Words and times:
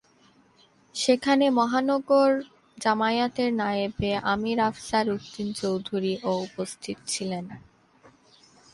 সেখানে 0.95 1.45
মহানগর 1.59 2.31
জামায়াতের 2.77 3.49
নায়েবে 3.53 4.11
আমীর 4.31 4.59
আফসার 4.69 5.05
উদ্দিন 5.09 5.47
চৌধুরী 5.53 6.13
ও 6.23 6.31
উপস্থিত 6.47 6.97
ছিলেন। 7.07 7.45